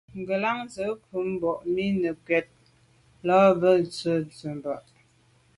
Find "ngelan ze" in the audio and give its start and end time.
0.19-0.85